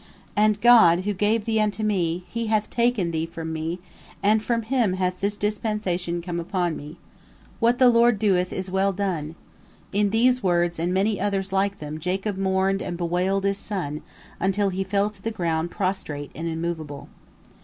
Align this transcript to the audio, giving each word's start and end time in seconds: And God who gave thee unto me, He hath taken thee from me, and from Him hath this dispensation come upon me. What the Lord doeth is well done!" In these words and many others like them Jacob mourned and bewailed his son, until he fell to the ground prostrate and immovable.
And 0.35 0.59
God 0.61 1.01
who 1.01 1.13
gave 1.13 1.45
thee 1.45 1.59
unto 1.59 1.83
me, 1.83 2.23
He 2.27 2.47
hath 2.47 2.71
taken 2.71 3.11
thee 3.11 3.27
from 3.27 3.53
me, 3.53 3.77
and 4.23 4.41
from 4.41 4.63
Him 4.63 4.93
hath 4.93 5.19
this 5.21 5.37
dispensation 5.37 6.23
come 6.23 6.39
upon 6.39 6.75
me. 6.75 6.97
What 7.59 7.77
the 7.77 7.87
Lord 7.87 8.17
doeth 8.17 8.51
is 8.51 8.71
well 8.71 8.93
done!" 8.93 9.35
In 9.93 10.09
these 10.09 10.41
words 10.41 10.79
and 10.79 10.91
many 10.91 11.21
others 11.21 11.53
like 11.53 11.77
them 11.77 11.99
Jacob 11.99 12.35
mourned 12.35 12.81
and 12.81 12.97
bewailed 12.97 13.43
his 13.43 13.59
son, 13.59 14.01
until 14.39 14.69
he 14.69 14.83
fell 14.83 15.11
to 15.11 15.21
the 15.21 15.29
ground 15.29 15.69
prostrate 15.69 16.31
and 16.33 16.47
immovable. 16.47 17.07